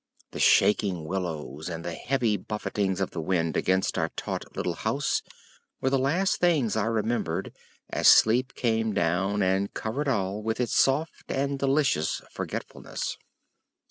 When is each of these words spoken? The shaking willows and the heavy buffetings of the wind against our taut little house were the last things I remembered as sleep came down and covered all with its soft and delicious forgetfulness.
The 0.31 0.39
shaking 0.39 1.05
willows 1.05 1.69
and 1.69 1.85
the 1.85 1.93
heavy 1.93 2.35
buffetings 2.35 2.99
of 3.01 3.11
the 3.11 3.21
wind 3.21 3.55
against 3.55 3.99
our 3.99 4.09
taut 4.17 4.55
little 4.57 4.73
house 4.73 5.21
were 5.79 5.91
the 5.91 5.99
last 5.99 6.37
things 6.37 6.75
I 6.75 6.85
remembered 6.85 7.53
as 7.87 8.07
sleep 8.07 8.55
came 8.55 8.93
down 8.95 9.43
and 9.43 9.71
covered 9.75 10.07
all 10.07 10.41
with 10.41 10.59
its 10.59 10.73
soft 10.75 11.25
and 11.31 11.59
delicious 11.59 12.19
forgetfulness. 12.31 13.15